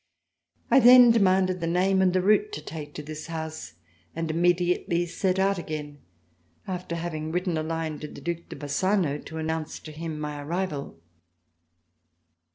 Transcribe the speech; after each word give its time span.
I 0.71 0.79
then 0.79 1.11
demanded 1.11 1.59
the 1.59 1.67
name, 1.67 2.01
and 2.01 2.11
the 2.11 2.23
route 2.23 2.51
to 2.53 2.61
take 2.63 2.95
to 2.95 3.03
this 3.03 3.27
house, 3.27 3.73
and 4.15 4.31
immediately 4.31 5.05
set 5.05 5.37
out 5.37 5.59
again, 5.59 5.99
after 6.67 6.95
having 6.95 7.31
written 7.31 7.55
a 7.55 7.61
line 7.61 7.99
to 7.99 8.07
the 8.07 8.19
Due 8.19 8.43
de 8.49 8.55
Bassano, 8.55 9.19
to 9.23 9.37
announce 9.37 9.77
to 9.81 9.91
him 9.91 10.19
my 10.19 10.41
arrival. 10.41 10.99